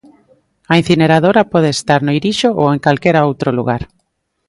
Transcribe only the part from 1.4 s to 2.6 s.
pode estar no Irixo